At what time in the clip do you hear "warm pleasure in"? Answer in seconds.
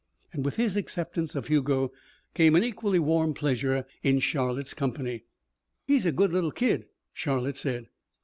2.97-4.17